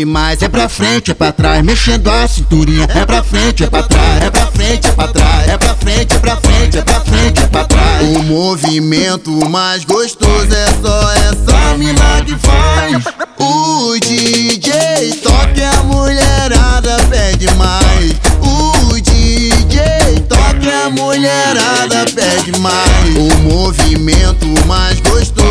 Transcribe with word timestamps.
demais. 0.00 0.42
É 0.42 0.48
pra 0.48 0.68
frente, 0.68 1.10
é 1.10 1.14
pra 1.14 1.32
trás. 1.32 1.62
Mexendo 1.62 2.08
a 2.08 2.26
cinturinha. 2.26 2.86
É 2.94 3.04
pra 3.04 3.22
frente, 3.22 3.64
é 3.64 3.66
pra 3.66 3.82
trás. 3.82 4.22
É 4.22 4.30
pra 4.30 4.46
frente, 4.46 4.88
é 4.88 4.92
pra 4.92 5.08
trás. 5.08 5.48
É 5.48 5.58
pra 5.58 5.74
frente, 5.74 6.16
é 6.16 6.18
pra 6.18 6.36
frente, 6.36 6.78
é 6.78 6.82
pra 6.82 7.00
frente, 7.00 7.42
é 7.42 7.46
pra 7.46 7.64
trás. 7.64 8.16
O 8.16 8.22
movimento 8.22 9.30
mais 9.50 9.84
gostoso 9.84 10.48
é 10.54 10.66
só 10.82 11.12
essa 11.12 11.76
mina 11.76 12.22
que 12.24 12.34
faz. 12.36 13.04
O 13.38 13.98
DJ 14.00 15.20
toca 15.22 15.70
a 15.78 15.82
mulherada 15.84 16.96
pede 17.10 17.52
mais. 17.54 18.12
O 18.40 19.00
DJ 19.00 20.20
toca 20.28 20.86
a 20.86 20.90
mulherada 20.90 22.06
pede 22.14 22.58
mais. 22.58 23.16
O 23.16 23.34
movimento 23.42 24.46
mais 24.66 24.98
gostoso 25.00 25.49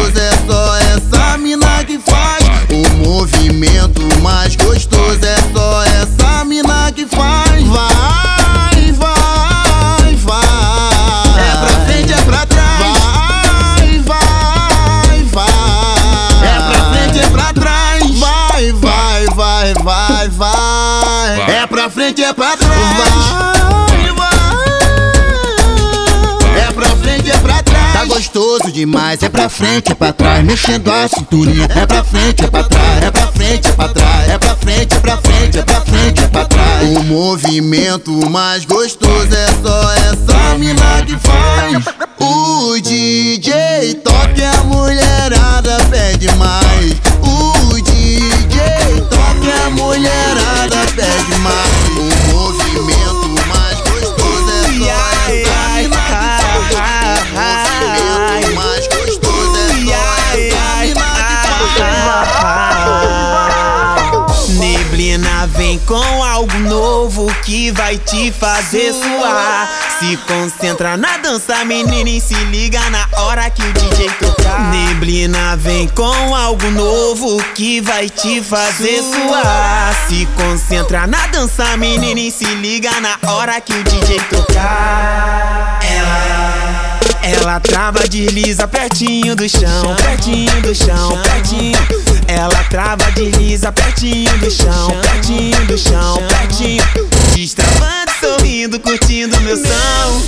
movimento 3.60 4.02
mais 4.22 4.56
gostoso 4.56 5.20
é 5.26 5.36
só 5.54 5.84
essa 5.84 6.46
mina 6.46 6.90
que 6.94 7.06
faz. 7.06 7.62
Vai, 7.68 8.92
vai, 8.94 10.16
vai. 10.16 10.46
É 11.38 11.58
pra 11.58 11.86
frente, 11.86 12.14
é 12.14 12.22
pra 12.22 12.46
trás. 12.46 12.98
Vai, 13.78 14.00
vai, 14.00 15.24
vai. 15.26 15.48
É 16.48 16.62
pra 16.70 16.90
frente, 16.94 17.20
é 17.20 17.30
pra 17.30 17.54
trás. 17.54 18.20
Vai, 18.20 18.72
vai, 18.72 19.26
vai, 19.36 19.74
vai, 19.84 20.30
vai. 20.30 21.52
É 21.52 21.68
pra 21.68 21.90
frente, 21.90 22.24
é 22.24 22.32
pra 22.32 22.56
trás. 22.56 22.80
Vai, 22.80 23.59
gostoso 28.60 28.72
demais. 28.72 29.24
É 29.24 29.30
pra 29.30 29.50
frente, 29.50 29.92
é 29.92 29.96
pra 29.96 30.12
trás. 30.12 30.44
Mexendo 30.44 30.92
a 30.92 31.08
cinturinha. 31.08 31.68
É 31.76 31.86
pra 31.86 32.04
frente, 32.04 32.44
é 32.44 32.48
pra 32.48 32.64
trás. 32.64 33.04
É 33.04 33.12
pra 33.12 33.28
frente, 33.28 33.68
é 33.68 33.72
pra 33.72 33.88
trás. 33.90 34.30
É 34.30 34.38
pra 34.38 34.56
frente, 34.56 34.94
é 34.96 35.00
pra 35.00 35.18
frente, 35.18 35.60
é 35.60 35.62
pra 35.64 35.82
frente, 35.82 36.24
é 36.24 36.28
pra 36.28 36.46
trás. 36.46 36.98
O 36.98 37.04
movimento 37.04 38.30
mais 38.30 38.66
gostoso 38.66 39.34
é 39.34 39.48
só 39.64 39.92
essa 39.94 40.58
mina 40.58 41.06
que 41.06 41.18
faz. 41.18 41.86
O 42.20 42.80
DJ 42.82 43.96
toca 44.04 44.52
a 44.60 44.64
mulherada 44.66 45.78
pede 45.90 46.30
mais. 46.36 46.94
O 47.22 47.82
DJ 47.82 49.02
toca 49.10 49.66
a 49.66 49.70
mulherada 49.70 50.78
pede 50.96 51.40
mais. 51.40 51.69
Vem 65.70 65.78
com 65.86 66.24
algo 66.24 66.58
novo 66.62 67.32
que 67.44 67.70
vai 67.70 67.96
te 67.96 68.32
fazer 68.32 68.92
suar. 68.92 69.70
Se 70.00 70.18
concentra 70.18 70.98
na 70.98 71.18
dança, 71.18 71.64
menina, 71.64 72.10
e 72.10 72.20
se 72.20 72.34
liga 72.46 72.80
na 72.90 73.08
hora 73.22 73.48
que 73.52 73.62
o 73.62 73.74
DJ 73.74 74.10
tocar. 74.20 74.72
Neblina 74.72 75.56
vem 75.58 75.88
com 75.90 76.34
algo 76.34 76.72
novo 76.72 77.38
que 77.54 77.82
vai 77.82 78.10
te 78.10 78.42
fazer 78.42 79.04
suar. 79.04 79.96
Se 80.08 80.28
concentra 80.36 81.06
na 81.06 81.28
dança, 81.28 81.78
menina, 81.78 82.20
e 82.20 82.32
se 82.32 82.46
liga 82.46 82.90
na 83.00 83.20
hora 83.32 83.62
que 83.62 83.74
o 83.74 83.84
DJ 83.84 84.20
tocar. 84.22 85.80
Ela 85.84 86.89
ela 87.30 87.60
trava, 87.60 88.08
desliza 88.08 88.68
pertinho 88.68 89.36
do 89.36 89.48
chão, 89.48 89.96
pertinho 89.96 90.62
do 90.62 90.74
chão, 90.74 91.20
pertinho. 91.22 91.78
Ela 92.28 92.64
trava, 92.70 93.12
desliza 93.12 93.72
pertinho 93.72 94.36
do 94.40 94.50
chão, 94.50 94.88
pertinho 95.02 95.66
do 95.66 95.78
chão, 95.78 96.18
pertinho. 96.28 96.84
Destravando, 97.36 98.12
sorrindo, 98.20 98.80
curtindo 98.80 99.40
meu 99.42 99.58
som. 99.58 100.26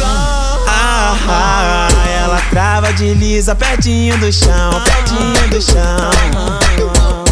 Ah, 0.68 1.18
ah, 1.28 2.08
ela 2.08 2.42
trava, 2.52 2.94
desliza 2.94 3.56
pertinho 3.56 4.18
do 4.20 4.32
chão, 4.32 4.72
pertinho 4.84 5.48
do 5.50 5.62
chão. 5.62 7.31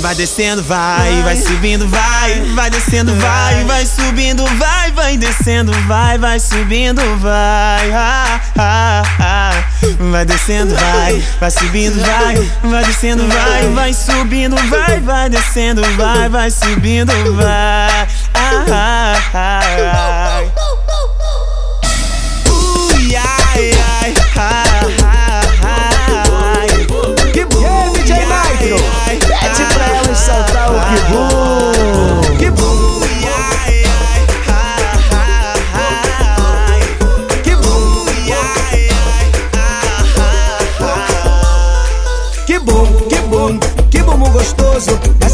Vai 0.00 0.14
descendo, 0.14 0.62
vai, 0.62 1.22
vai 1.22 1.36
subindo, 1.36 1.86
vai, 1.86 2.40
vai 2.54 2.70
descendo, 2.70 3.14
vai, 3.16 3.62
vai 3.64 3.84
subindo, 3.86 4.44
vai, 4.56 4.90
vai 4.92 5.16
descendo, 5.16 5.72
vai, 5.86 6.18
vai 6.18 6.40
subindo, 6.40 7.02
vai, 7.18 7.92
ah, 7.92 8.40
ah, 8.58 9.02
ah. 9.20 9.64
vai 10.10 10.24
descendo, 10.24 10.74
vai, 10.74 11.22
vai 11.38 11.50
subindo, 11.50 12.00
vai, 12.00 12.50
vai 12.62 12.84
descendo, 12.84 13.28
vai, 13.28 13.68
vai 13.68 13.94
subindo, 13.94 14.56
vai, 14.68 15.00
vai 15.00 15.28
descendo, 15.28 15.82
vai, 15.96 16.28
vai 16.28 16.50
subindo, 16.50 17.12
vai, 17.36 18.08
ah, 18.34 18.64
ah, 18.72 19.16
ah. 19.34 19.72
Ui, 19.76 20.11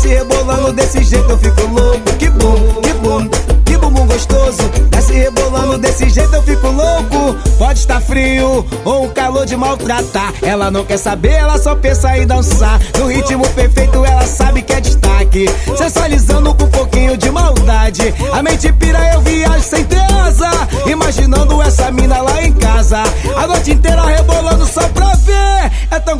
Desce 0.08 0.20
rebolando 0.20 0.72
desse 0.72 1.04
jeito 1.04 1.30
eu 1.30 1.38
fico 1.38 1.66
louco. 1.66 2.16
Que 2.18 2.30
bom, 2.30 2.80
que 2.80 2.92
bom, 2.94 3.28
que 3.66 3.76
bumbum 3.76 4.06
gostoso. 4.06 4.62
Desce 4.90 5.12
rebolando 5.12 5.76
desse 5.76 6.08
jeito 6.08 6.34
eu 6.34 6.42
fico 6.44 6.66
louco. 6.68 7.36
Pode 7.58 7.80
estar 7.80 8.00
frio 8.00 8.64
ou 8.86 9.04
um 9.04 9.08
calor 9.10 9.44
de 9.44 9.54
maltratar. 9.54 10.32
Ela 10.40 10.70
não 10.70 10.82
quer 10.82 10.96
saber, 10.96 11.32
ela 11.32 11.58
só 11.58 11.74
pensa 11.74 12.16
em 12.16 12.26
dançar. 12.26 12.80
No 12.98 13.06
ritmo 13.08 13.46
perfeito 13.50 14.02
ela 14.02 14.22
sabe 14.22 14.62
que 14.62 14.72
é 14.72 14.80
destaque. 14.80 15.44
Sensualizando 15.76 16.54
com 16.54 16.64
um 16.64 16.70
pouquinho 16.70 17.14
de 17.14 17.30
maldade. 17.30 18.14
A 18.32 18.42
mente 18.42 18.72
pira, 18.72 19.12
eu 19.12 19.20
viajo 19.20 19.62
sem 19.62 19.84
ter 19.84 20.00
asa. 20.00 20.50
Imaginando 20.86 21.60
essa 21.60 21.90
mina 21.90 22.22
lá 22.22 22.42
em 22.42 22.52
casa. 22.54 23.02
A 23.36 23.46
noite 23.46 23.72
inteira 23.72 24.02
rebolando 24.06 24.37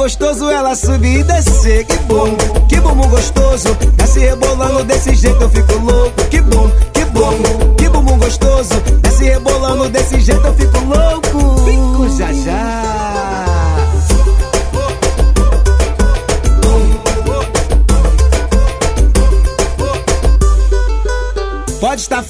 gostoso 0.09 0.51
ela 0.51 0.75
subir 0.75 1.21
e 1.21 1.23
descer. 1.23 1.85
Que 1.85 1.97
bom, 2.05 2.35
que 2.67 2.81
bumbum 2.81 3.09
gostoso. 3.11 3.75
Desce 3.99 4.21
rebolando 4.21 4.83
desse 4.85 5.15
jeito 5.15 5.43
eu 5.43 5.51
fico 5.51 5.75
louco. 5.75 6.25
Que 6.31 6.41
bom, 6.41 6.71
que 6.95 7.05
bom, 7.05 7.75
que 7.77 7.89
bumbum 7.91 8.19
gostoso. 8.19 8.75
Desce 9.03 9.25
rebolando 9.25 9.87
desse 9.91 10.19
jeito 10.19 10.47
eu 10.47 10.55
fico 10.55 10.79
louco. 10.79 11.28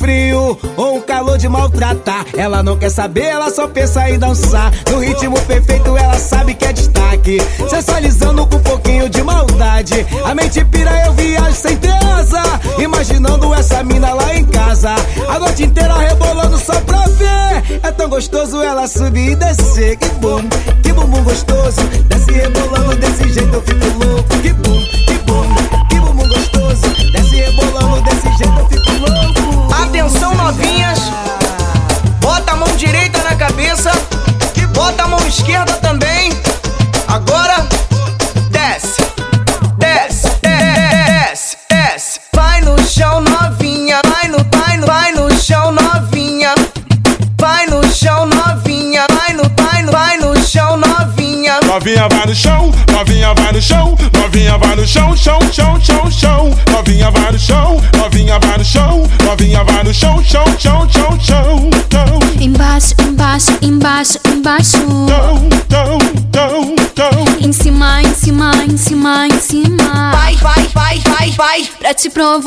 Frio 0.08 0.58
ou 0.74 0.96
um 0.96 1.00
calor 1.02 1.36
de 1.36 1.46
maltratar. 1.50 2.24
Ela 2.34 2.62
não 2.62 2.78
quer 2.78 2.88
saber, 2.88 3.24
ela 3.24 3.50
só 3.50 3.68
pensa 3.68 4.08
em 4.08 4.18
dançar. 4.18 4.72
No 4.90 5.00
ritmo 5.00 5.38
perfeito, 5.42 5.94
ela 5.98 6.18
sabe 6.18 6.54
que 6.54 6.64
é 6.64 6.72
destaque. 6.72 7.38
Sensualizando 7.68 8.46
com 8.46 8.56
um 8.56 8.60
pouquinho 8.60 9.10
de 9.10 9.22
maldade. 9.22 10.06
A 10.24 10.34
mente 10.34 10.64
pira, 10.64 10.90
eu 11.04 11.12
viajo 11.12 11.52
sem 11.52 11.76
ter 11.76 11.92
asa. 11.92 12.42
Imaginando 12.78 13.52
essa 13.52 13.82
mina 13.84 14.14
lá 14.14 14.34
em 14.34 14.44
casa. 14.46 14.94
A 15.28 15.38
noite 15.38 15.64
inteira 15.64 15.94
rebolando 15.98 16.56
só 16.58 16.80
pra 16.80 17.04
ver. 17.08 17.80
É 17.82 17.90
tão 17.92 18.08
gostoso 18.08 18.62
ela 18.62 18.88
subir 18.88 19.32
e 19.32 19.36
descer. 19.36 19.96
Que 19.98 20.08
bom, 20.20 20.40
que 20.82 20.90
bumbum 20.90 21.22
gostoso. 21.22 21.82
Desce 22.08 22.32
rebolando 22.32 22.96
desse 22.96 23.17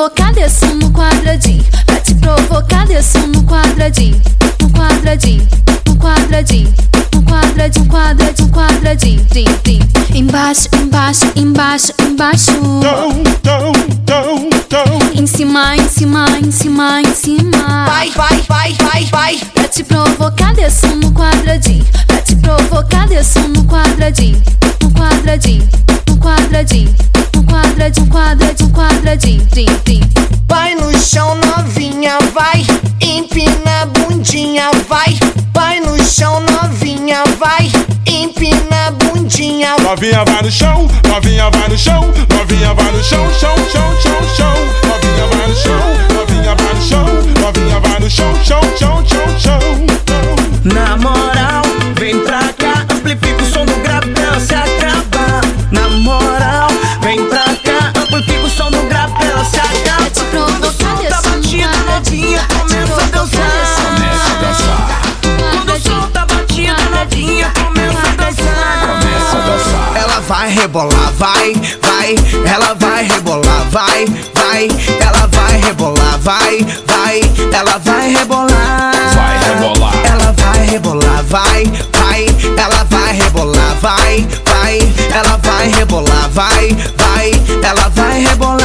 provocar, 0.02 0.34
desço 0.34 0.66
no 0.66 0.90
quadradinho. 0.92 1.64
Pra 1.86 2.00
te 2.00 2.16
provocar, 2.16 2.88
desço 2.88 3.20
no 3.28 3.44
quadradinho. 3.44 4.20
No 4.60 4.70
quadradinho, 4.72 5.48
no 5.88 5.96
quadradinho. 5.96 6.74
No 7.14 7.22
quadradinho, 7.22 7.86
quadradinho, 7.86 8.50
quadradinho. 8.50 9.26
Tim, 9.32 9.46
tim. 9.64 9.80
Embaixo, 10.16 10.70
embaixo, 10.74 11.32
embaixo, 11.36 11.94
embaixo. 12.02 12.52
Chão, 12.52 13.24
chão. 13.46 13.61
Em 15.22 15.28
cima, 15.28 15.78
em 15.78 15.88
cima, 15.88 16.26
em 16.44 16.52
cima, 16.52 17.00
em 17.00 17.14
cima. 17.14 17.86
Vai, 17.86 18.10
vai, 18.10 18.42
vai, 18.50 18.74
vai, 18.74 19.06
vai. 19.06 19.38
Pra 19.54 19.68
te 19.68 19.84
provocar, 19.84 20.52
desço 20.56 20.88
no 20.96 21.12
quadradinho. 21.12 21.86
Pra 22.08 22.22
te 22.22 22.36
provocar, 22.38 23.08
desço 23.08 23.40
no 23.42 23.64
quadradinho. 23.66 24.42
No 24.82 24.90
quadradinho, 24.90 25.70
no 26.08 26.18
quadradinho. 26.18 26.96
No 27.36 27.44
quadradinho, 27.44 28.08
quadradinho, 28.08 28.70
quadradinho. 28.72 29.46
Tim, 29.54 29.68
tim. 29.86 30.02
Vai 30.50 30.74
no 30.74 30.92
chão 30.98 31.36
novinha, 31.36 32.18
vai. 32.34 32.66
Empina 33.00 33.84
a 33.84 33.86
bundinha, 33.86 34.72
vai. 34.90 35.20
Vai 35.54 35.82
no 35.82 36.04
chão 36.04 36.44
novinha, 36.50 37.24
vai. 37.38 37.72
Empina 38.08 38.88
a 38.88 38.92
bundinha. 38.92 39.76
Novinha 39.84 40.26
vai 40.26 40.42
no 40.42 40.52
chão, 40.52 40.88
novinha 41.08 41.48
vai 41.52 41.70
no 41.70 41.78
chão, 41.78 42.12
novinha 42.28 42.74
vai 42.74 42.92
no 42.92 43.04
chão, 43.04 43.32
chão, 43.40 43.56
chão, 43.72 44.02
chão, 44.02 44.36
chão. 44.36 44.81
Rebolar, 70.52 71.12
vai, 71.18 71.54
vai. 71.82 72.16
Ela 72.46 72.74
vai 72.76 73.04
rebolar, 73.04 73.66
vai, 73.72 74.06
vai. 74.36 74.68
Ela 75.00 75.28
vai 75.28 75.58
rebolar, 75.62 76.18
vai, 76.20 76.66
vai. 76.88 77.22
Ela 77.54 77.78
vai 77.80 78.10
rebolar. 78.14 78.92
Vai 79.16 79.38
rebolar. 79.40 79.94
Ela 80.06 80.32
vai 80.34 80.66
rebolar, 80.66 81.24
vai, 81.24 81.64
vai. 81.94 82.26
Ela 82.58 82.84
vai 82.90 83.14
rebolar, 83.14 83.76
vai, 83.82 84.28
vai. 84.46 84.94
Ela 85.14 85.38
vai 85.38 85.68
rebolar, 85.70 86.30
vai, 86.30 86.78
vai. 86.98 87.32
Ela 87.64 87.90
vai 87.90 88.20
rebolar. 88.20 88.61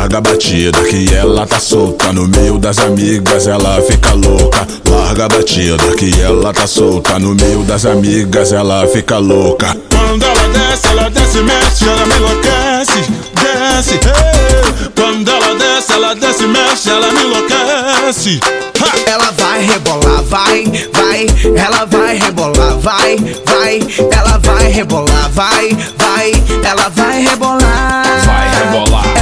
Larga 0.00 0.16
a 0.16 0.20
batida 0.22 0.82
que 0.84 1.14
ela 1.14 1.46
tá 1.46 1.60
solta 1.60 2.10
No 2.10 2.26
meio 2.26 2.56
das 2.56 2.78
amigas 2.78 3.46
ela 3.46 3.82
fica 3.82 4.14
louca 4.14 4.66
Larga 4.88 5.26
a 5.26 5.28
batida 5.28 5.94
que 5.94 6.18
ela 6.22 6.54
tá 6.54 6.66
solta 6.66 7.18
No 7.18 7.34
meio 7.34 7.62
das 7.64 7.84
amigas 7.84 8.50
ela 8.50 8.86
fica 8.86 9.18
louca 9.18 9.76
Quando 10.10 10.24
ela 10.24 10.48
desce, 10.48 10.86
ela 10.88 11.08
desce, 11.08 11.42
mexe, 11.42 11.84
ela 11.84 12.04
me 12.06 12.16
enlouquece, 12.16 13.04
desce. 13.34 13.94
Hey. 13.94 14.90
Quando 14.96 15.30
ela 15.30 15.54
desce, 15.54 15.92
ela 15.92 16.14
desce, 16.14 16.46
mexe, 16.48 16.90
ela 16.90 17.12
me 17.12 17.22
enlouquece. 17.22 18.40
Ha. 18.80 19.10
Ela 19.10 19.30
vai 19.30 19.64
rebolar, 19.64 20.22
vai, 20.24 20.64
vai. 20.92 21.26
Ela 21.56 21.84
vai 21.84 22.18
rebolar, 22.18 22.76
vai, 22.78 23.16
vai. 23.46 23.80
Ela 24.10 24.38
vai 24.38 24.66
rebolar, 24.66 25.30
vai, 25.30 25.76
vai. 25.96 26.32
Ela 26.64 26.88
vai 26.88 27.22
rebolar. 27.22 28.04
Vai 28.26 28.64
rebolar. 28.64 29.19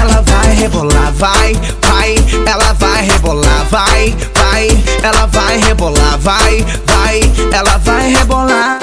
Rebolar, 0.69 1.12
vai, 1.15 1.55
vai. 1.81 2.15
Ela 2.47 2.75
vai 2.75 3.00
rebolar, 3.00 3.65
vai, 3.70 4.15
vai. 4.35 4.69
Ela 5.03 5.26
vai 5.26 5.56
rebolar, 5.56 6.19
vai, 6.19 6.67
vai. 6.85 7.20
Ela 7.50 7.79
vai 7.79 8.12
rebolar. 8.12 8.79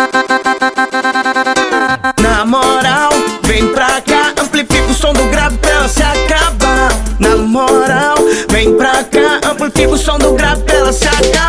Na 2.19 2.43
moral, 2.43 3.11
vem 3.43 3.67
pra 3.67 4.01
cá, 4.01 4.33
amplifica 4.41 4.89
o 4.89 4.95
som 4.95 5.13
do 5.13 5.25
grave 5.25 5.57
pra 5.59 5.69
ela 5.69 5.87
se 5.87 6.01
acabar. 6.01 6.89
Na 7.19 7.37
moral, 7.37 8.15
vem 8.49 8.75
pra 8.75 9.03
cá, 9.03 9.47
amplifica 9.47 9.91
o 9.91 9.97
som 9.97 10.17
do 10.17 10.33
grave 10.33 10.63
pra 10.63 10.75
ela 10.75 10.91
se 10.91 11.07
acabar. 11.07 11.44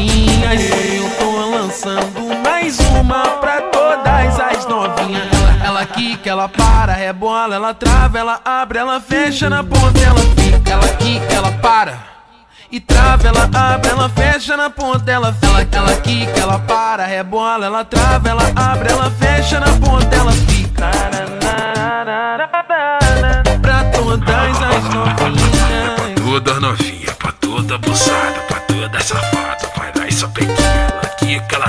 Novinhas. 0.00 0.60
Eu 0.94 1.10
tô 1.18 1.50
lançando 1.50 2.42
mais 2.42 2.78
uma 2.78 3.22
pra 3.38 3.60
todas 3.62 4.40
as 4.40 4.66
novinhas. 4.66 5.28
Ela, 5.32 5.66
ela 5.66 5.86
quica, 5.86 6.30
ela 6.30 6.48
para, 6.48 6.92
rebola, 6.92 7.54
ela 7.54 7.74
trava, 7.74 8.18
ela 8.18 8.40
abre, 8.44 8.78
ela 8.78 9.00
fecha 9.00 9.50
na 9.50 9.62
ponta, 9.62 9.98
ela 10.00 10.20
fica. 10.36 10.70
Ela 10.70 10.88
quica, 10.88 11.34
ela 11.34 11.52
para. 11.52 12.10
E 12.72 12.78
trava, 12.78 13.26
ela 13.26 13.50
abre, 13.52 13.90
ela 13.90 14.08
fecha 14.08 14.56
na 14.56 14.70
ponta, 14.70 15.10
ela 15.10 15.34
ela, 15.42 15.68
ela 15.72 15.96
quica, 15.96 16.40
ela 16.40 16.58
para, 16.60 17.04
rebola, 17.04 17.66
ela 17.66 17.84
trava, 17.84 18.28
ela 18.28 18.44
abre, 18.54 18.92
ela 18.92 19.10
fecha 19.10 19.58
na 19.60 19.66
ponta, 19.78 20.14
ela 20.14 20.32
fica. 20.32 20.90
Pra 23.60 23.84
todas 23.92 24.62
as 24.62 24.84
novinhas. 24.94 26.20
Toda 26.24 26.60
novinha, 26.60 27.12
pra 27.18 27.32
toda 27.32 27.74
abusada, 27.74 28.40
pra 28.46 28.60
toda 28.60 29.00
safada, 29.00 29.39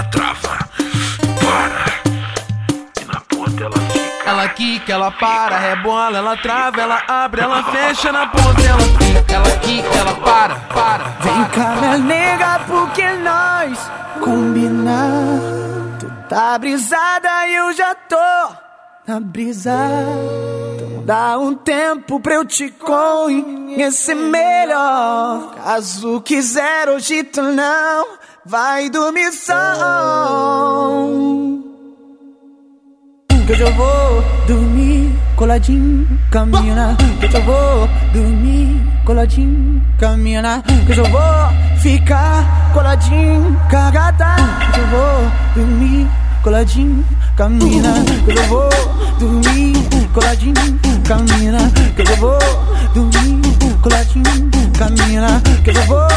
ela 0.02 0.10
trava, 0.10 0.68
para, 1.40 1.86
e 3.02 3.06
na 3.06 3.22
ponta 3.22 3.64
ela 3.64 3.78
fica. 3.78 4.30
Ela 4.30 4.50
quica, 4.50 4.94
ela 4.94 5.12
para, 5.12 5.58
rebola, 5.58 6.18
ela 6.18 6.38
trava, 6.38 6.82
ela 6.82 7.04
abre, 7.08 7.42
ela 7.42 7.64
fecha 7.72 8.12
na 8.12 8.28
ponta, 8.28 8.62
ela 8.62 8.80
fica. 8.80 9.34
Ela 9.34 9.58
quica, 9.60 9.88
ela 9.88 10.14
para, 10.16 10.56
para. 10.74 11.04
Vem 11.20 11.46
cá, 11.50 11.76
minha 11.80 11.98
nega, 11.98 12.62
porque 12.68 13.08
nós 13.16 13.92
combinar. 14.20 15.40
Tu 16.00 16.12
tá 16.28 16.58
brisada 16.58 17.48
e 17.48 17.56
eu 17.56 17.74
já 17.74 17.94
tô 17.94 18.56
na 19.08 19.20
brisa. 19.20 19.72
Então 19.72 21.06
dá 21.06 21.38
um 21.38 21.54
tempo 21.54 22.20
pra 22.20 22.36
eu 22.36 22.46
te 22.46 22.70
conhecer 22.70 24.16
melhor. 24.16 25.54
Caso 25.56 26.22
quiser, 26.22 26.90
hoje 26.90 27.24
tu 27.24 27.42
não 27.42 28.22
vai 28.46 28.90
dormir 28.90 29.32
só. 29.32 29.54
Que 33.46 33.62
eu 33.62 33.74
vou 33.74 34.24
dormir 34.48 35.14
coladinho, 35.36 36.08
caminha, 36.32 36.96
que 37.20 37.36
eu 37.36 37.44
vou 37.44 37.88
dormir 38.14 38.82
coladinho, 39.06 39.82
caminha, 40.00 40.64
que 40.86 40.98
eu 40.98 41.06
vou 41.06 41.80
ficar 41.82 42.72
coladinho, 42.74 43.60
cagada, 43.70 44.36
que 44.74 44.80
eu 44.80 44.88
vou 44.88 45.32
dormir 45.56 46.08
coladinho, 46.44 47.06
caminha, 47.42 47.92
que 48.24 48.38
eu 48.38 48.44
vou 48.44 48.70
dormir 49.18 49.74
coladinho, 50.14 50.54
caminha, 51.08 51.72
que 51.96 52.04
eu 52.04 52.18
vou 52.18 52.38
dormir 52.94 53.42
coladinho, 53.82 54.72
caminha, 54.78 55.42
que 55.64 55.72
eu 55.72 55.84
vou 55.86 56.08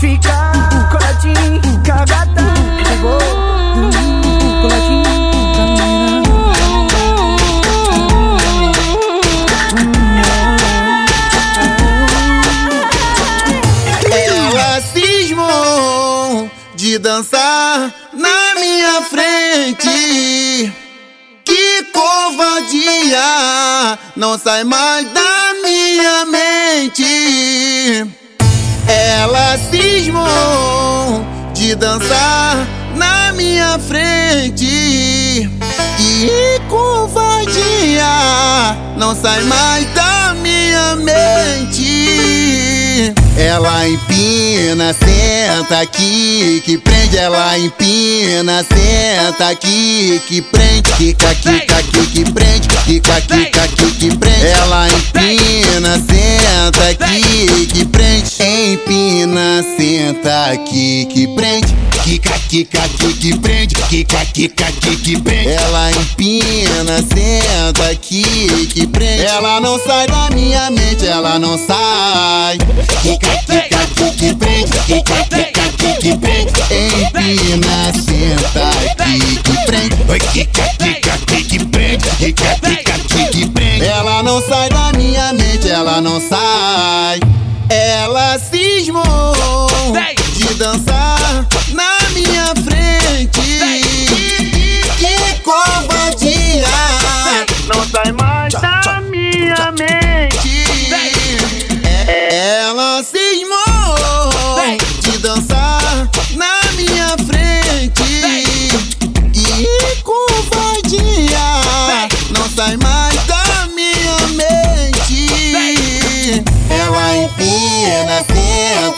ficar 0.00 0.90
coladinho, 0.90 1.82
cagada, 1.84 2.42
que 2.82 2.92
eu 2.94 2.98
vou 2.98 3.18
dormir 3.76 4.22
coladinho. 4.60 5.02
Ela 14.10 14.80
cismou 14.80 16.50
de 16.74 16.98
dançar 16.98 17.94
na 18.12 18.41
minha 18.82 19.02
frente. 19.02 20.72
Que 21.44 21.84
covardia, 21.92 23.20
não 24.16 24.36
sai 24.36 24.64
mais 24.64 25.06
da 25.12 25.54
minha 25.62 26.26
mente. 26.26 27.04
Ela 28.88 29.56
cismou 29.70 31.24
de 31.54 31.76
dançar 31.76 32.56
na 32.96 33.32
minha 33.32 33.78
frente. 33.78 35.48
Que 35.96 36.60
covardia, 36.68 38.04
não 38.96 39.14
sai 39.14 39.44
mais 39.44 39.86
da 39.94 40.34
minha 40.34 40.96
mente. 40.96 42.02
Ela 43.36 43.88
empina, 43.88 44.92
senta 44.92 45.80
aqui, 45.80 46.62
que 46.64 46.76
prende. 46.76 47.16
Ela 47.16 47.58
empina, 47.58 48.64
senta 48.64 49.48
aqui, 49.48 50.20
que 50.28 50.42
prende. 50.42 50.92
Kika, 50.92 51.34
kika, 51.34 51.78
aqui, 51.78 52.06
que 52.08 52.30
prende. 52.30 52.68
Kika, 52.84 53.20
kika, 53.22 53.62
aqui, 53.62 53.90
que 53.92 54.16
prende. 54.16 54.46
Ela 54.46 54.86
empina, 54.88 55.96
senta 55.96 56.88
aqui, 56.90 57.66
que 57.66 57.84
prende. 57.86 58.30
Empina, 58.42 59.64
senta 59.76 60.50
aqui, 60.52 61.06
que 61.06 61.26
prende. 61.28 61.82
Kika, 62.04 62.38
kika, 62.48 62.82
aqui, 62.82 63.12
que 63.14 63.38
prende. 63.38 63.74
Kika, 63.74 64.24
kika, 64.26 64.66
aqui, 64.66 64.96
que 64.96 65.20
prende. 65.20 65.48
Ela 65.48 65.90
empina, 65.92 66.98
senta 66.98 67.90
aqui, 67.90 68.68
que 68.74 68.86
prende. 68.86 69.22
Ela 69.24 69.60
não 69.60 69.78
sai 69.78 70.06
da 70.06 70.28
minha 70.34 70.70
mente, 70.70 71.06
ela 71.06 71.38
não 71.38 71.56
sai. 71.58 72.58
Que 73.22 75.00
kika, 75.00 75.14
aqui, 75.64 75.94
que 76.00 76.16
prende. 76.16 76.52
Empina, 76.70 77.92
senta 77.94 78.68
aqui, 79.02 79.36
que. 79.42 80.10
Oi, 80.10 80.18
que 80.18 80.40
aqui, 80.42 81.44
que 83.30 83.46
prende. 83.46 83.86
Ela 83.86 84.22
não 84.22 84.42
sai 84.42 84.68
da 84.68 84.92
minha 84.92 85.32
mente, 85.32 85.68
ela 85.68 86.00
não 86.00 86.20
sai. 86.20 87.20
Ela 87.68 88.38
cismou 88.38 89.68
de 90.36 90.54
dançar 90.54 91.21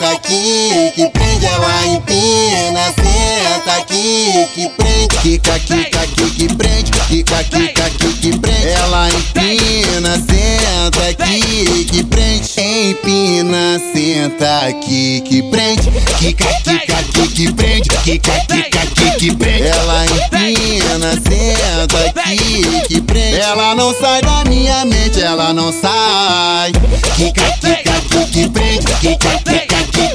senta 0.05 0.11
aqui, 0.11 0.91
que 0.95 1.09
prende. 1.09 1.45
Ela 1.45 1.87
empina, 1.87 2.85
senta 2.93 3.73
aqui, 3.77 4.47
que 4.53 4.69
prende. 4.69 5.17
Kika, 5.21 5.59
kika, 5.59 6.01
aqui, 6.01 6.31
que 6.31 6.55
prende. 6.55 6.91
Kika, 7.07 7.43
kika, 7.43 7.85
aqui, 7.85 8.13
que 8.13 8.39
prende. 8.39 8.67
Ela 8.67 9.09
empina, 9.09 10.15
senta 10.17 11.09
aqui, 11.09 11.85
que 11.85 12.03
prende. 12.03 12.45
Empina, 12.57 13.79
senta 13.93 14.67
aqui, 14.67 15.21
que 15.21 15.41
prende. 15.43 15.91
Kika, 16.19 16.45
kika, 16.63 16.99
aqui, 16.99 17.27
que 17.27 17.53
prende. 17.53 17.89
Kika, 18.03 18.31
kika, 18.41 18.81
aqui, 18.81 19.11
que 19.17 19.35
prende. 19.35 19.67
Ela 19.67 20.05
empina, 20.05 21.13
senta 21.13 22.21
aqui, 22.21 22.63
que 22.87 23.01
prende. 23.01 23.37
Ela 23.37 23.75
não 23.75 23.93
sai 23.93 24.21
da 24.21 24.43
minha 24.45 24.85
mente, 24.85 25.21
ela 25.21 25.53
não 25.53 25.71
sai. 25.73 26.71
Kika, 27.15 27.51
kika, 27.59 27.91
aqui, 27.91 28.31
que 28.31 28.49
prende. 28.49 28.85
Aqui, 28.91 29.64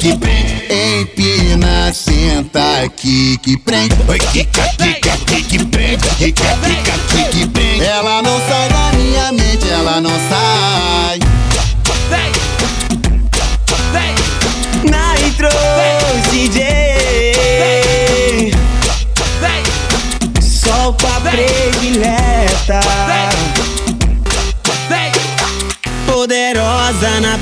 que 0.01 0.17
prende. 0.17 0.67
Empina, 0.71 1.93
senta 1.93 2.83
aqui, 2.83 3.39
que 3.43 3.57
prende. 3.59 3.95
Oi, 4.09 4.19
kika, 4.19 4.63
aqui, 4.63 5.43
que 5.43 5.65
prende. 5.67 6.09
Kika, 6.17 6.45
aqui, 6.45 7.25
que 7.31 7.47
prende. 7.47 7.85
Ela 7.85 8.23
não 8.23 8.41
sai 8.49 8.69
da 8.71 8.93
minha 8.97 9.33
mente, 9.33 9.69
ela 9.69 10.01
não 10.01 10.11
sai. 10.11 10.70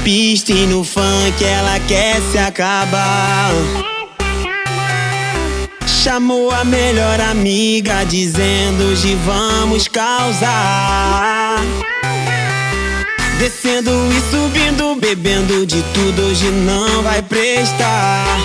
Pista 0.05 0.53
e 0.53 0.67
no 0.67 0.85
funk 0.85 1.45
ela 1.45 1.79
quer 1.81 2.21
se 2.31 2.39
acabar 2.39 3.51
Chamou 5.87 6.51
a 6.51 6.65
melhor 6.65 7.21
amiga 7.21 8.05
dizendo 8.05 8.93
hoje 8.93 9.17
vamos 9.25 9.89
causar 9.89 11.59
Descendo 13.39 13.93
e 14.11 14.21
subindo, 14.33 14.97
bebendo 14.97 15.65
de 15.65 15.81
tudo, 15.95 16.23
hoje 16.23 16.51
não 16.51 17.03
vai 17.05 17.23
prestar. 17.23 18.37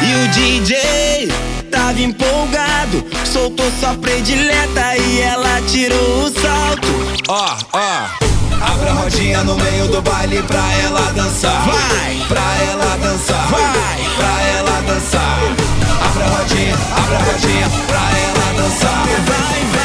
E 0.00 0.24
o 0.24 0.28
DJ 0.28 1.28
tava 1.68 2.00
empolgado, 2.00 3.04
soltou 3.24 3.66
sua 3.80 3.94
predileta 3.94 4.96
e 4.96 5.20
ela 5.20 5.60
tirou 5.62 6.26
o 6.26 6.30
salto. 6.30 6.88
Ó, 7.28 7.56
ó. 7.72 8.25
Abre 8.60 8.88
a 8.88 8.92
rodinha 8.92 9.44
no 9.44 9.56
meio 9.56 9.88
do 9.88 10.02
baile 10.02 10.42
pra 10.42 10.72
ela 10.84 11.12
dançar. 11.12 11.64
Vai! 11.64 12.24
Pra 12.28 12.56
ela 12.70 12.96
dançar. 12.96 13.46
Vai! 13.48 14.06
Pra 14.16 14.42
ela 14.42 14.80
dançar. 14.82 15.38
Abre 16.06 16.22
a 16.22 16.26
rodinha, 16.26 16.74
abre 16.96 17.16
a 17.16 17.18
rodinha 17.18 17.68
pra 17.86 18.18
ela 18.18 18.62
dançar. 18.62 19.06
Vai, 19.26 19.75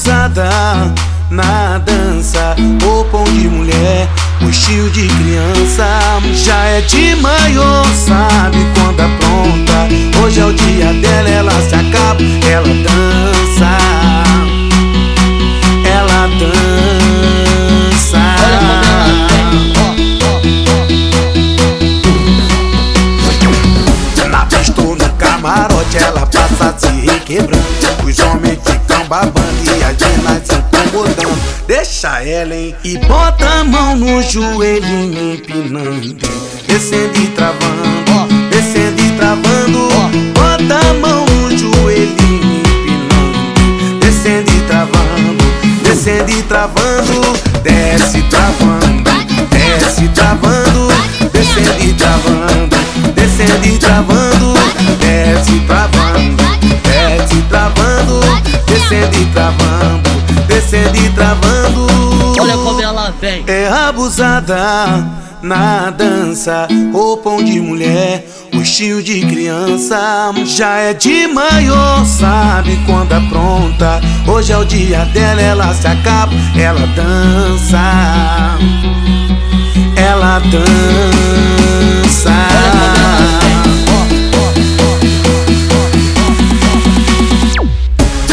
abusada 0.00 0.48
na 1.30 1.78
dança, 1.78 2.56
roupão 2.82 3.24
de 3.24 3.48
mulher, 3.48 4.08
o 4.40 4.48
estilo 4.48 4.88
de 4.90 5.06
criança. 5.06 5.86
Já 6.34 6.64
é 6.64 6.80
de 6.80 7.14
maior, 7.16 7.84
sabe 7.94 8.56
quando 8.74 9.00
apronta. 9.00 9.88
Hoje 10.22 10.40
é 10.40 10.44
o 10.44 10.52
dia 10.54 10.92
dela, 10.94 11.28
ela 11.28 11.52
se 11.52 11.74
acaba, 11.74 12.22
ela 12.50 12.68
dança. 12.82 13.78
Ela 15.84 16.28
dança. 16.38 16.60
Na 24.30 24.46
pista 24.46 24.80
no 24.82 24.96
camarote, 25.18 25.98
ela 25.98 26.26
passa 26.26 26.74
se 26.78 27.06
requebrando. 27.06 27.70
Os 28.04 28.18
homens 28.18 28.58
ficam 28.64 28.79
babando 29.10 29.42
e 29.64 29.82
as 29.82 29.96
se 30.46 30.54
incomodando. 30.54 31.66
Deixa 31.66 32.22
ela, 32.22 32.54
hein? 32.54 32.76
E 32.84 32.96
bota 32.98 33.44
a 33.44 33.64
mão 33.64 33.96
no 33.96 34.22
joelho 34.22 35.34
empinando. 35.34 36.16
Descendo 36.68 37.18
e 37.18 37.26
travando, 37.28 38.48
descendo 38.50 39.02
e 39.02 39.16
travando. 39.16 39.88
Bota 40.32 40.88
a 40.88 40.94
mão 40.94 41.29
abusada 63.70 65.06
na 65.42 65.90
dança, 65.90 66.66
roupão 66.92 67.42
de 67.42 67.60
mulher, 67.60 68.26
o 68.52 68.56
estilo 68.56 69.02
de 69.02 69.20
criança. 69.20 70.32
Já 70.44 70.76
é 70.76 70.92
de 70.92 71.28
maior, 71.28 72.04
sabe 72.04 72.78
quando 72.84 73.12
apronta. 73.12 74.00
Hoje 74.26 74.52
é 74.52 74.58
o 74.58 74.64
dia 74.64 75.04
dela, 75.06 75.40
ela 75.40 75.74
se 75.74 75.86
acaba, 75.86 76.32
ela 76.58 76.84
dança. 76.94 78.58
Ela 79.96 80.40
dança. 80.40 82.30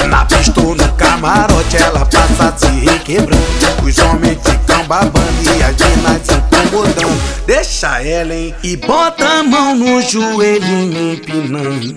Na 0.09 0.25
pista 0.25 0.61
no 0.61 0.93
camarote, 0.93 1.77
ela 1.77 2.05
passa 2.05 2.53
se 2.57 2.85
requebrando. 2.85 3.37
Os 3.83 3.97
homens 3.99 4.37
ficam 4.43 4.66
babando 4.87 5.43
e 5.43 5.63
as 5.63 5.75
meninas 5.75 6.21
se 6.23 6.33
incomodando. 6.33 7.21
Deixa 7.45 8.01
ela, 8.01 8.33
hein? 8.33 8.55
E 8.63 8.77
bota 8.77 9.25
a 9.25 9.43
mão 9.43 9.75
no 9.75 10.01
joelho 10.01 10.65
empinando. 10.65 11.95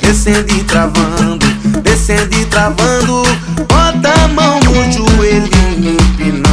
Descendo 0.00 0.52
e 0.52 0.64
travando, 0.64 1.46
descendo 1.82 2.36
e 2.36 2.44
travando. 2.46 3.22
Bota 3.68 4.12
a 4.24 4.28
mão 4.28 4.58
no 4.60 4.92
joelho 4.92 5.48
empinando. 5.78 6.52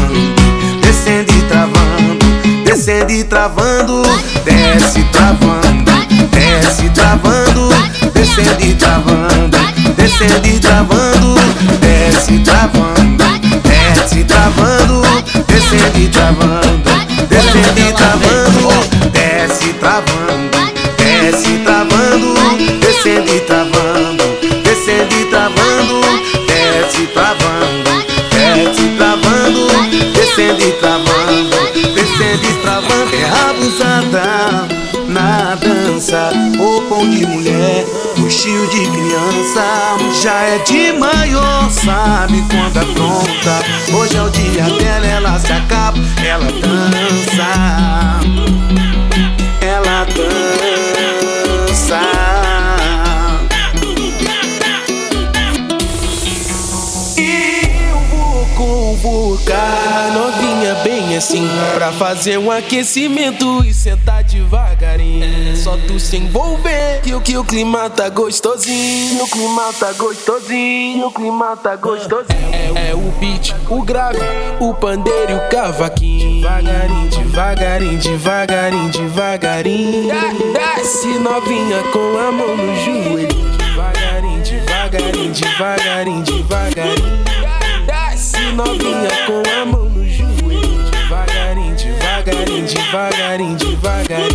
Descendo 0.81 1.31
e 1.31 1.41
travando, 1.43 2.25
descendo 2.65 3.11
e 3.11 3.23
travando. 3.23 4.03
Desce 4.45 5.03
travando, 5.11 5.91
desce 6.31 6.89
travando. 6.89 7.69
Descendo 8.13 8.63
e 8.63 8.75
travando, 8.75 9.57
descendo 9.95 10.47
e 10.47 10.59
travando. 10.59 11.35
Desce 11.81 12.39
travando, 12.39 13.23
desce 13.63 14.23
travando. 14.23 15.48
Descendo 15.69 15.99
e 15.99 16.07
travando, 16.07 16.89
descendo 17.29 17.79
e 17.79 17.93
travando. 17.93 18.69
Desce 19.11 19.71
travando, 19.73 20.57
desce 20.97 21.59
travando. 21.59 22.33
Descendo 22.79 23.31
e 23.31 23.39
travando, 23.41 24.23
descendo 24.63 25.13
e 25.13 25.25
travando. 25.25 26.01
Desce 26.47 27.05
travando, 27.13 28.03
desce 28.31 28.87
travando. 28.97 29.69
Descendo 30.15 30.63
e 30.63 30.71
travando, 30.71 31.57
descendo 31.93 32.45
e 32.45 32.53
travando. 32.63 33.15
É 33.15 33.27
na 33.27 33.68
dança, 35.99 36.31
roupão 36.57 37.09
de 37.09 37.25
mulher, 37.25 37.85
estilo 38.25 38.65
de 38.67 38.87
criança. 38.89 39.97
Já 40.21 40.41
é 40.43 40.57
de 40.59 40.93
maior, 40.93 41.69
sabe 41.69 42.41
quando 42.49 42.77
apronta. 42.77 43.61
Hoje 43.93 44.15
é 44.15 44.21
o 44.21 44.29
dia 44.29 44.63
dela, 44.63 45.05
ela 45.05 45.39
se 45.39 45.51
acaba, 45.51 45.99
ela 46.25 46.45
dança. 46.45 47.49
Ela 49.61 50.05
dança. 50.05 50.79
Convocar 58.55 60.11
novinha 60.13 60.75
bem 60.83 61.15
assim 61.15 61.47
Pra 61.75 61.93
fazer 61.93 62.37
um 62.37 62.51
aquecimento 62.51 63.63
e 63.63 63.73
sentar 63.73 64.23
É 65.21 65.55
só 65.55 65.75
tu 65.87 65.99
se 65.99 66.17
envolver. 66.17 67.01
Que 67.01 67.13
o 67.13 67.21
que 67.21 67.37
o 67.37 67.43
clima 67.43 67.89
tá 67.89 68.07
gostosinho. 68.09 69.23
O 69.23 69.27
clima 69.27 69.73
tá 69.79 69.91
gostosinho, 69.93 71.07
o 71.07 71.11
clima 71.11 71.57
tá 71.57 71.75
gostosinho. 71.75 72.53
É, 72.53 72.91
é 72.91 72.95
o 72.95 73.11
beat, 73.19 73.55
o 73.69 73.81
grave, 73.81 74.19
o 74.59 74.73
pandeiro 74.73 75.31
e 75.31 75.35
o 75.35 75.49
cavaquinho. 75.49 76.41
Devagarinho, 76.41 77.09
devagarinho, 77.09 77.99
devagarinho, 77.99 78.89
devagarinho. 78.89 80.13
Desce 80.53 81.07
novinha 81.19 81.83
com 81.91 82.17
a 82.17 82.31
mão 82.31 82.55
no 82.55 82.75
joelho. 82.83 83.27
Devagarinho, 83.57 84.41
devagarinho, 84.43 85.31
devagarinho, 85.31 86.23
devagarinho. 86.23 87.19
Desce 87.85 88.51
novinha 88.53 89.09
com 89.25 89.61
a 89.61 89.65
mão 89.65 89.85
no 89.85 90.07
joelho. 90.07 90.91
Devagarinho, 90.91 91.75
devagarinho, 91.75 92.65
devagarinho, 92.65 93.55
devagarinho 93.55 94.28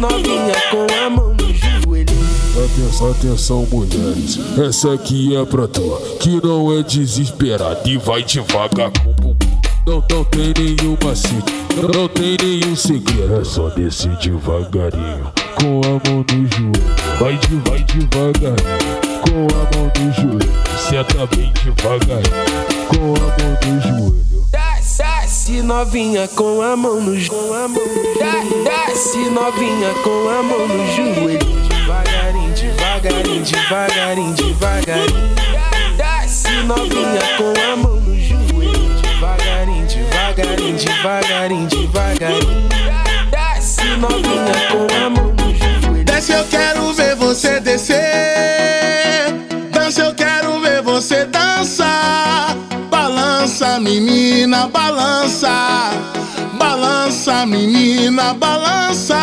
novinha 0.00 0.54
com 0.70 0.86
a 1.04 1.10
mão 1.10 1.34
no 1.34 1.54
joelho 1.54 2.40
Atenção, 2.50 3.10
atenção, 3.10 3.66
mulheres. 3.70 4.38
Essa 4.58 4.94
aqui 4.94 5.36
é 5.36 5.44
pra 5.44 5.68
tu, 5.68 5.96
que 6.18 6.44
não 6.44 6.76
é 6.76 6.82
desesperada 6.82 7.80
e 7.88 7.96
vai 7.96 8.22
devagar 8.22 8.90
com. 8.90 9.36
Não, 9.86 10.04
não 10.10 10.24
tem 10.24 10.52
nenhum 10.56 10.96
macete, 11.02 11.52
não, 11.76 11.88
não 11.88 12.08
tem 12.08 12.36
nenhum 12.42 12.76
segredo. 12.76 13.40
É 13.40 13.44
só 13.44 13.68
descer 13.70 14.14
devagarinho, 14.16 15.32
com 15.54 15.80
a 15.84 16.10
mão 16.10 16.24
no 16.30 16.46
joelho. 16.48 17.18
Vai, 17.18 17.38
de, 17.38 17.56
vai 17.68 17.82
devagarinho, 17.84 18.90
com 19.22 19.46
a 19.54 19.76
mão 19.76 19.92
no 19.96 20.12
joelho. 20.12 20.52
Senta 20.76 21.26
bem 21.34 21.52
devagarinho, 21.64 22.24
com 22.88 23.14
a 23.14 23.28
mão 23.38 23.74
no 23.74 23.80
joelho. 23.80 24.39
Desce, 25.40 25.62
novinha 25.62 26.28
com 26.28 26.60
a 26.60 26.76
mão 26.76 27.00
no 27.00 27.18
joelho. 27.18 27.80
Desce 28.62 29.30
novinha 29.30 29.88
com 30.04 30.28
a 30.28 30.42
mão 30.42 30.68
no 30.68 30.86
joelho. 30.94 31.38
Devagarinho, 31.66 32.52
devagarinho, 32.52 33.42
devagarinho, 33.42 34.34
devagarinho. 34.34 35.34
Desce 35.96 36.52
novinha 36.64 37.22
com 37.38 37.54
a 37.58 37.74
mão 37.74 37.96
no 37.96 38.20
joelho. 38.20 39.00
Devagarinho, 39.00 39.86
devagarinho, 39.86 40.76
devagarinho, 40.76 41.66
devagarinho. 41.68 42.68
Desce 43.30 43.96
novinha 43.96 44.52
com 44.70 44.94
a 44.94 45.08
mão 45.08 45.32
no 45.32 45.54
joelho. 45.56 46.04
Desce, 46.04 46.32
eu 46.32 46.44
quero 46.50 46.92
ver 46.92 47.16
você 47.16 47.60
descer. 47.60 47.96
Menina, 53.80 54.68
balança. 54.68 55.90
Balança, 56.58 57.46
menina, 57.46 58.34
balança. 58.34 59.18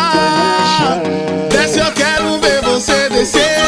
Desce, 1.50 1.78
eu 1.78 1.92
quero 1.92 2.38
ver 2.40 2.60
você 2.62 3.08
descer. 3.08 3.58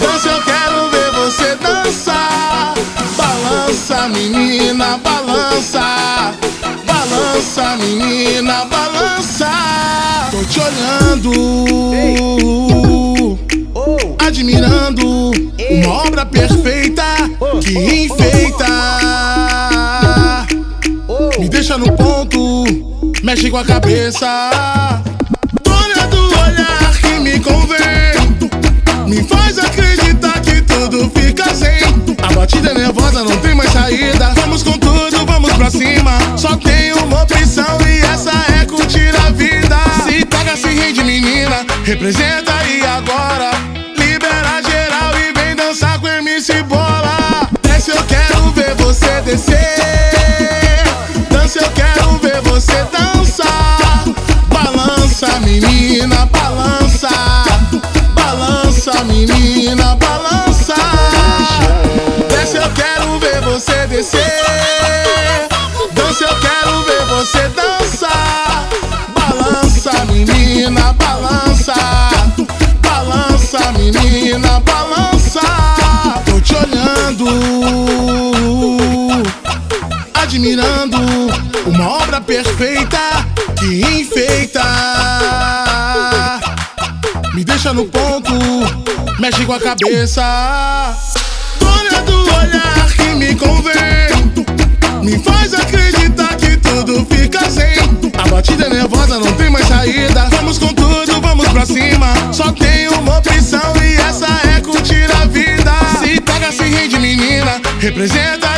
Dança, 0.00 0.28
eu 0.28 0.42
quero 0.42 0.90
ver 0.90 1.10
você 1.12 1.56
dançar. 1.56 2.74
Balança, 3.16 4.08
menina, 4.08 4.98
balança. 4.98 6.32
Balança, 6.86 7.76
menina, 7.76 8.64
balança. 8.66 9.50
Tô 10.30 10.44
te 10.44 10.60
olhando, 10.60 11.32
admirando 14.24 15.32
uma 15.70 15.92
obra 16.04 16.24
perfeita 16.24 17.04
que 17.62 18.04
enfeita. 18.06 19.01
Mexe 23.32 23.50
com 23.50 23.56
a 23.56 23.64
cabeça. 23.64 25.00
Dona 25.64 26.06
do 26.08 26.26
olhar 26.38 26.92
que 27.00 27.18
me 27.18 27.40
convém, 27.40 28.12
me 29.06 29.26
faz 29.26 29.58
acreditar 29.58 30.38
que 30.40 30.60
tudo 30.60 31.10
fica 31.14 31.54
zen. 31.54 31.80
Agora 32.18 32.34
batida 32.34 32.72
é 32.72 32.74
nervosa, 32.74 33.24
não 33.24 33.36
tem 33.38 33.54
mais 33.54 33.70
saída. 33.72 34.34
Vamos 34.36 34.62
com 34.62 34.72
tudo, 34.72 35.24
vamos 35.24 35.50
pra 35.54 35.70
cima. 35.70 36.12
Só 36.36 36.56
tem 36.56 36.92
uma 36.92 37.22
opção 37.22 37.78
e 37.88 38.00
essa 38.12 38.32
é 38.60 38.66
curtir 38.66 39.14
a 39.26 39.30
vida. 39.30 39.78
Se 40.04 40.26
paga, 40.26 40.54
se 40.54 40.68
rende, 40.68 41.02
menina. 41.02 41.64
Representa 41.84 42.52
e 42.66 42.84
agora. 42.84 43.52
Libera 43.96 44.60
geral 44.62 45.12
e 45.18 45.32
vem 45.32 45.56
dançar 45.56 45.98
com 45.98 46.06
MC 46.06 46.62
Bola. 46.64 47.48
Desce, 47.62 47.92
eu 47.92 48.04
quero 48.04 48.50
ver 48.50 48.74
você 48.74 49.22
descer. 49.22 49.91
Você 63.72 63.86
descer. 63.86 65.48
Dança, 65.92 66.24
eu 66.24 66.40
quero 66.40 66.82
ver 66.82 67.04
você 67.06 67.48
dançar. 67.48 68.68
Balança, 69.14 70.04
menina, 70.06 70.92
balança. 70.92 71.74
Balança, 72.82 73.72
menina, 73.72 74.60
balança. 74.60 75.40
Tô 76.26 76.40
te 76.40 76.54
olhando, 76.54 77.26
admirando 80.14 80.98
uma 81.66 81.88
obra 81.88 82.20
perfeita 82.20 82.98
que 83.58 83.80
enfeita. 84.00 84.62
Me 87.34 87.44
deixa 87.44 87.72
no 87.72 87.86
ponto, 87.86 88.32
mexe 89.18 89.44
com 89.46 89.54
a 89.54 89.60
cabeça. 89.60 90.94
Dona 91.58 92.02
do 92.02 92.22
olhar 92.34 92.81
me 93.16 93.34
convém. 93.34 93.72
Me 95.02 95.18
faz 95.18 95.54
acreditar 95.54 96.36
que 96.36 96.56
tudo 96.56 97.06
fica 97.10 97.50
sem. 97.50 97.76
A 98.16 98.28
batida 98.28 98.66
é 98.66 98.68
nervosa, 98.68 99.18
não 99.18 99.32
tem 99.32 99.50
mais 99.50 99.66
saída. 99.66 100.28
Vamos 100.30 100.58
com 100.58 100.68
tudo, 100.68 101.20
vamos 101.20 101.48
pra 101.48 101.66
cima. 101.66 102.12
Só 102.32 102.52
tem 102.52 102.88
uma 102.88 103.18
opção 103.18 103.72
e 103.82 103.94
essa 103.96 104.26
é 104.56 104.60
curtir 104.60 105.10
a 105.20 105.26
vida. 105.26 105.72
Se 106.00 106.20
pega, 106.20 106.52
se 106.52 106.62
rende, 106.62 106.98
menina. 106.98 107.60
Representa 107.80 108.51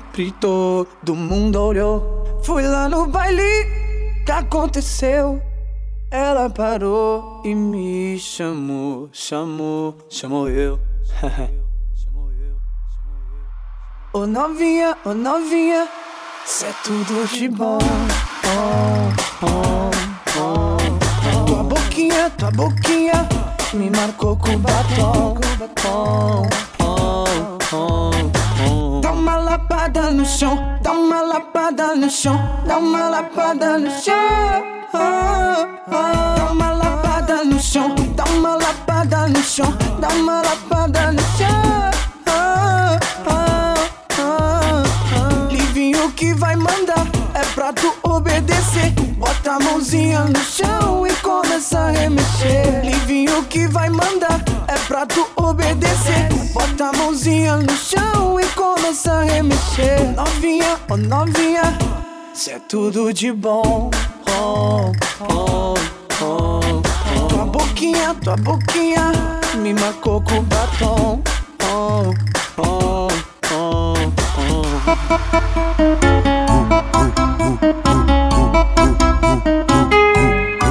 sempre, 0.00 0.32
todo 0.32 1.14
mundo 1.14 1.60
olhou. 1.60 2.40
Fui 2.42 2.66
lá 2.66 2.88
no 2.88 3.06
baile 3.06 3.42
que 4.24 4.32
aconteceu. 4.32 5.42
Ela 6.10 6.48
parou 6.50 7.42
e 7.44 7.54
me 7.54 8.18
chamou, 8.18 9.08
chamou, 9.12 9.96
chamou 10.08 10.48
eu. 10.48 10.80
Ô 14.12 14.26
novinha, 14.26 14.98
ô 15.04 15.14
novinha, 15.14 15.88
cê 16.44 16.66
é 16.66 16.72
tudo 16.82 17.28
de 17.28 17.48
bom. 17.48 17.78
Oh, 18.44 19.46
oh, 19.46 19.90
oh. 20.36 20.76
Tua 21.46 21.62
boquinha, 21.62 22.28
tua 22.30 22.50
boquinha 22.50 23.28
me 23.72 23.88
marcou 23.88 24.36
com 24.36 24.58
batom. 24.58 25.38
Oh, 25.86 26.42
oh, 26.82 27.58
oh, 27.72 27.76
oh. 27.76 28.39
Uma 29.20 29.36
lapada 29.36 30.10
no 30.10 30.24
chão, 30.24 30.78
dá 30.80 30.92
uma 30.92 31.20
lapada 31.20 31.94
no 31.94 32.08
chão, 32.08 32.40
dá 32.66 32.78
uma 32.78 33.10
lapada 33.10 33.78
no 33.78 33.90
chão. 33.90 34.14
Dá 34.92 36.44
uma 36.50 36.72
lapada 36.72 37.44
no 37.44 37.60
chão, 37.60 37.94
dá 38.16 38.24
uma 38.24 38.56
lapada 38.56 39.26
no 39.28 39.42
chão, 39.42 39.76
dá 40.00 40.08
uma 40.08 40.40
lapada 40.40 41.12
no 41.12 41.20
chão. 41.36 41.90
Livinho 45.50 46.10
que 46.12 46.32
vai 46.32 46.56
mandar 46.56 47.06
é 47.34 47.44
pra 47.54 47.74
tu 47.74 47.94
obedecer. 48.02 48.90
Bota 49.18 49.52
a 49.52 49.60
mãozinha 49.60 50.24
no 50.24 50.40
chão 50.40 51.06
e 51.06 51.12
começa 51.16 51.78
a 51.78 51.90
remexer. 51.90 52.82
Livinho 52.82 53.44
que 53.44 53.68
vai 53.68 53.90
mandar 53.90 54.42
é 54.66 54.78
pra 54.88 55.04
tu 55.04 55.28
obedecer. 55.36 56.28
Bota 56.54 56.88
a 56.88 56.92
mãozinha 56.94 57.58
no 57.58 57.76
chão 57.76 58.29
oh 60.90 60.96
novinha, 60.96 61.62
cê 62.34 62.52
é 62.52 62.58
tudo 62.58 63.12
de 63.12 63.30
bom. 63.32 63.90
Oh, 64.28 64.90
oh, 65.20 65.74
oh, 66.20 66.24
oh. 66.24 67.28
Tua 67.28 67.44
boquinha, 67.46 68.14
tua 68.16 68.36
boquinha 68.36 69.12
me 69.58 69.72
marcou 69.72 70.20
com 70.22 70.42
batom. 70.42 71.22
Oh, 71.62 72.12
oh, 72.58 73.08
oh, 73.52 73.94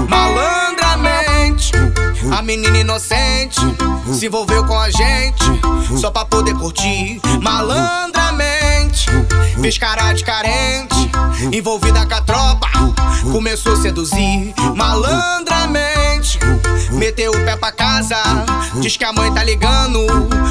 Malandramente, 0.10 1.72
a 2.38 2.42
menina 2.42 2.78
inocente 2.78 3.62
se 4.14 4.26
envolveu 4.26 4.66
com 4.66 4.78
a 4.78 4.90
gente 4.90 5.46
só 5.98 6.12
pra 6.12 6.26
poder 6.26 6.56
curtir. 6.56 7.22
Malandramente, 7.42 8.59
fez 9.62 9.78
cara 9.78 10.14
de 10.14 10.24
carente, 10.24 11.12
envolvida 11.52 12.06
com 12.06 12.14
a 12.14 12.22
tropa, 12.22 12.68
começou 13.32 13.74
a 13.74 13.82
seduzir. 13.82 14.54
Malandramente, 14.76 16.40
meteu 16.92 17.32
o 17.32 17.46
pé 17.46 17.56
pra 17.56 17.72
casa, 17.72 18.18
diz 18.76 18.96
que 18.98 19.04
a 19.04 19.14
mãe 19.14 19.34
tá 19.34 19.44
ligando, 19.44 20.06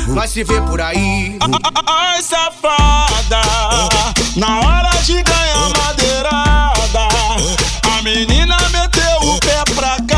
nós 0.09 0.31
se 0.31 0.44
vê 0.44 0.61
por 0.62 0.81
aí. 0.81 1.38
Ai, 1.87 2.23
safada, 2.23 3.40
na 4.37 4.61
hora 4.61 4.90
de 5.03 5.23
ganhar 5.23 5.71
madeirada, 5.79 7.09
a 7.97 8.03
menina 8.03 8.57
meteu 8.71 9.31
o 9.31 9.40
pé 9.40 9.64
pra 9.75 9.97
casa 10.07 10.18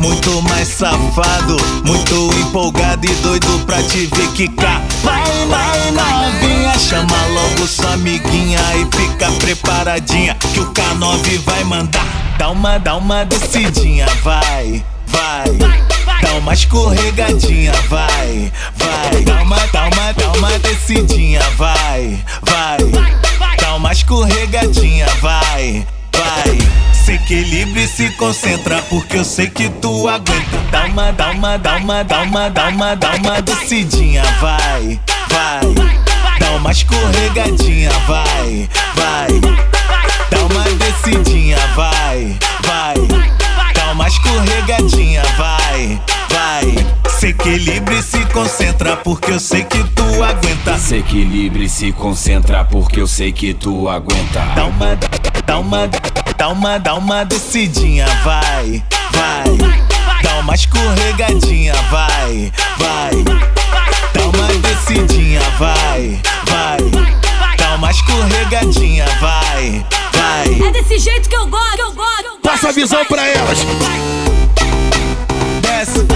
Muito 0.00 0.42
mais 0.42 0.68
safado 0.68 1.56
Muito 1.84 2.30
empolgado 2.40 3.06
e 3.06 3.14
doido 3.16 3.64
pra 3.66 3.82
te 3.82 4.06
ver 4.06 4.28
quicar. 4.32 4.82
Vai, 5.02 5.22
vai, 5.48 5.90
novinha 5.90 6.78
Chama 6.78 7.26
logo 7.28 7.66
sua 7.66 7.94
amiguinha 7.94 8.60
E 8.76 8.96
fica 8.96 9.30
preparadinha 9.32 10.36
Que 10.52 10.60
o 10.60 10.72
K9 10.72 11.38
vai 11.44 11.64
mandar. 11.64 12.06
Dá 12.38 12.50
uma, 12.50 12.78
dá 12.78 12.96
uma 12.96 13.24
descidinha 13.24 14.06
Vai, 14.22 14.84
vai. 15.06 15.56
Dá 16.22 16.34
uma 16.34 16.52
escorregadinha 16.52 17.72
Vai, 17.88 18.52
vai. 18.76 19.24
Dá 19.24 19.42
uma, 19.42 19.58
dá 19.66 19.88
uma, 19.88 20.12
dá 20.12 20.32
uma 20.32 20.58
descidinha 20.58 21.40
Vai, 21.56 22.18
vai. 22.42 22.78
Dá 23.60 23.74
uma 23.74 23.92
escorregadinha 23.92 25.06
Vai, 25.20 25.86
vai 25.86 25.95
se 27.06 27.12
equilibra 27.12 27.82
e 27.82 27.86
se 27.86 28.10
concentra, 28.16 28.82
porque 28.82 29.18
eu 29.18 29.24
sei 29.24 29.48
que 29.48 29.68
tu 29.68 30.08
aguenta. 30.08 30.58
Dá 30.72 30.86
uma, 30.86 31.12
dá 31.12 31.30
uma, 31.30 31.56
dá 31.56 31.76
uma, 31.76 32.02
dá 32.02 32.22
uma, 32.22 32.50
dá 32.50 32.68
uma, 32.68 32.96
dá 32.96 33.14
uma 33.14 33.40
descidinha, 33.40 34.24
vai, 34.40 35.00
vai. 35.30 35.60
Dá 36.40 36.50
uma 36.56 36.72
escorregadinha, 36.72 37.90
vai, 38.08 38.68
vai. 38.96 39.28
Dá 40.30 40.46
uma 40.46 40.64
descidinha, 40.64 41.58
vai, 41.76 42.36
vai. 42.64 42.96
Dá 43.72 43.92
uma 43.92 44.08
escorregadinha, 44.08 45.22
vai, 45.38 46.02
vai. 46.28 46.86
Se 47.20 47.28
equilibre 47.28 48.00
e 48.00 48.02
se 48.02 48.26
concentra, 48.26 48.96
porque 48.96 49.30
eu 49.30 49.38
sei 49.38 49.62
que 49.62 49.78
tu 49.90 50.24
aguenta. 50.24 50.76
Se 50.76 50.96
equilibre 50.96 51.66
e 51.66 51.68
se 51.68 51.92
concentra, 51.92 52.64
porque 52.64 53.00
eu 53.00 53.06
sei 53.06 53.30
que 53.30 53.54
tu 53.54 53.88
aguenta. 53.88 54.40
Dá 54.56 54.64
uma, 54.64 54.98
dá 55.46 55.58
uma, 55.60 55.88
dá 56.36 56.48
uma, 56.48 56.78
dá 56.78 56.94
uma 56.94 57.24
descidinha, 57.24 58.06
vai, 58.22 58.82
vai. 59.12 60.22
Dá 60.22 60.38
uma 60.40 60.54
escorregadinha, 60.54 61.74
vai, 61.90 62.52
vai. 62.78 63.24
Dá 64.12 64.22
uma 64.22 64.48
descidinha, 64.60 65.40
vai, 65.58 66.20
vai. 66.46 67.56
Dá 67.56 67.74
uma 67.74 67.90
escorregadinha, 67.90 69.06
vai, 69.20 69.84
vai. 70.12 70.68
É 70.68 70.72
desse 70.72 70.98
jeito 70.98 71.28
que 71.28 71.36
eu 71.36 71.46
gosto, 71.46 71.76
que 71.76 71.82
eu 71.82 71.92
gosto. 71.92 72.38
Passa 72.42 72.68
a 72.68 72.72
visão 72.72 73.04
pra 73.06 73.26
elas. 73.26 73.58
Desce, 75.62 76.06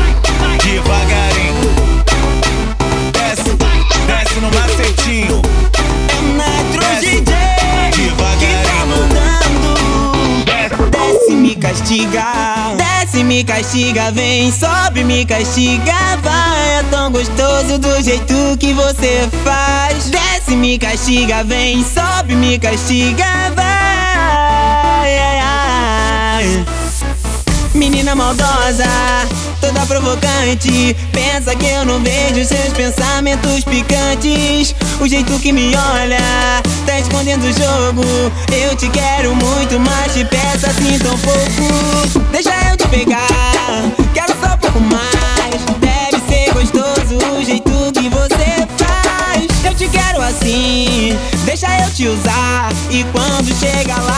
castiga. 13.70 14.11
Vem, 14.11 14.50
sobe, 14.50 15.04
me 15.04 15.24
castiga. 15.24 16.16
Vai, 16.22 16.78
é 16.78 16.83
tão 16.90 17.12
gostoso 17.12 17.78
do 17.78 18.02
jeito 18.02 18.35
que 18.59 18.72
você 18.72 19.28
faz. 19.44 20.11
Desce, 20.11 20.56
me 20.56 20.76
castiga. 20.76 21.44
Vem, 21.44 21.85
sobe, 21.85 22.35
me 22.35 22.59
castiga. 22.59 23.24
Vai. 23.54 23.64
ai, 25.18 25.38
ai. 25.40 26.66
Menina 27.72 28.16
maldosa, 28.16 28.85
toda 29.61 29.87
provocante. 29.87 30.96
Pensa 31.12 31.54
que 31.54 31.66
eu 31.66 31.85
não 31.85 32.00
vejo 32.00 32.44
seus 32.44 32.72
pensamentos 32.72 33.62
picantes. 33.62 34.74
O 35.00 35.06
jeito 35.06 35.38
que 35.38 35.52
me 35.52 35.76
olha, 35.76 36.18
escondendo 37.11 37.44
o 37.44 37.53
jogo. 37.53 38.03
Eu 38.53 38.77
te 38.77 38.88
quero 38.88 39.35
muito, 39.35 39.79
mas 39.81 40.14
te 40.14 40.25
peço 40.25 40.66
assim 40.66 40.99
tão 40.99 41.18
pouco. 41.18 42.20
Deixa 42.31 42.51
eu 42.70 42.77
te 42.77 42.87
pegar, 42.88 43.27
quero 44.14 44.33
só 44.40 44.55
um 44.55 44.59
pouco 44.59 44.81
mais. 44.81 45.61
Deve 45.81 46.23
ser 46.29 46.53
gostoso 46.53 47.18
o 47.37 47.44
jeito 47.44 47.70
que 47.92 48.09
você 48.09 48.66
faz. 48.79 49.64
Eu 49.64 49.75
te 49.75 49.88
quero 49.88 50.23
assim, 50.23 51.18
deixa 51.44 51.66
eu 51.81 51.90
te 51.90 52.07
usar. 52.07 52.70
E 52.90 53.05
quando 53.12 53.53
chega 53.59 53.96
lá, 53.96 54.10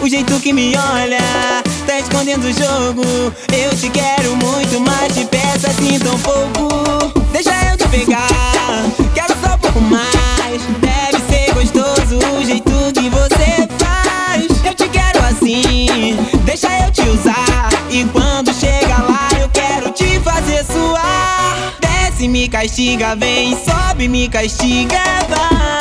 O 0.00 0.08
jeito 0.08 0.38
que 0.40 0.52
me 0.52 0.72
olha, 0.76 1.18
tá 1.84 1.98
escondendo 1.98 2.46
o 2.46 2.52
jogo. 2.52 3.02
Eu 3.52 3.76
te 3.76 3.90
quero 3.90 4.36
muito, 4.36 4.80
mas 4.80 5.12
te 5.12 5.24
peço 5.24 5.66
assim 5.66 5.98
tão 5.98 6.16
pouco. 6.20 7.20
Deixa 7.32 7.50
eu 7.70 7.76
te 7.76 7.88
pegar, 7.88 8.28
quero 9.14 9.34
só 9.42 9.54
um 9.54 9.58
pouco 9.58 9.80
mais. 9.80 10.62
Deve 10.80 11.20
ser 11.28 11.52
gostoso 11.54 12.18
o 12.38 12.44
jeito 12.44 12.70
que 12.94 13.10
você 13.10 13.68
faz. 13.78 14.46
Eu 14.64 14.74
te 14.74 14.88
quero 14.88 15.18
assim, 15.26 16.16
deixa 16.44 16.68
eu 16.84 16.92
te 16.92 17.02
usar. 17.02 17.68
E 17.90 18.04
quando 18.04 18.54
chega 18.54 19.02
lá, 19.02 19.28
eu 19.40 19.48
quero 19.48 19.90
te 19.90 20.20
fazer 20.20 20.64
suar. 20.64 21.74
Desce, 21.80 22.28
me 22.28 22.48
castiga, 22.48 23.16
vem, 23.16 23.58
sobe, 23.64 24.08
me 24.08 24.28
castiga, 24.28 25.02
vai. 25.28 25.77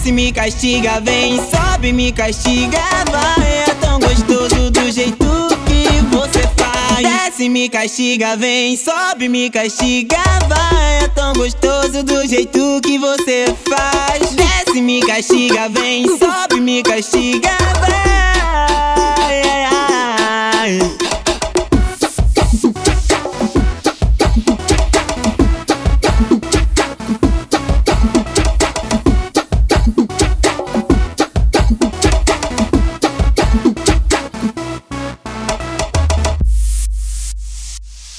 desce, 0.00 0.12
me 0.12 0.32
castiga, 0.32 1.00
vem, 1.00 1.36
sobe, 1.36 1.92
me 1.92 2.10
castiga, 2.10 2.80
vai. 3.10 3.64
É 3.68 3.74
tão 3.80 3.98
gostoso 4.00 4.70
do 4.70 4.90
jeito 4.90 5.26
que 5.66 6.00
você 6.14 6.48
faz. 6.56 7.02
Desce, 7.02 7.48
me 7.48 7.68
castiga, 7.68 8.36
vem, 8.36 8.76
sobe, 8.76 9.28
me 9.28 9.50
castiga, 9.50 10.16
vai. 10.48 11.04
É 11.04 11.08
tão 11.08 11.34
gostoso 11.34 12.02
do 12.02 12.26
jeito 12.26 12.80
que 12.82 12.98
você 12.98 13.54
faz. 13.68 14.30
Desce, 14.30 14.80
me 14.80 15.00
castiga, 15.00 15.68
vem, 15.68 16.06
sobe, 16.18 16.60
me 16.60 16.82
castiga, 16.82 17.50
vai. 17.80 18.00